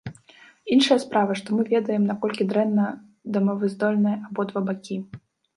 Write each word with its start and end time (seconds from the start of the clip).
Іншая 0.75 0.97
справа, 1.03 1.35
што 1.41 1.47
мы 1.57 1.65
ведаем, 1.73 2.07
наколькі 2.11 2.49
дрэнна 2.53 2.87
дамоваздольныя 3.37 4.17
абодва 4.31 4.59
бакі. 4.73 4.99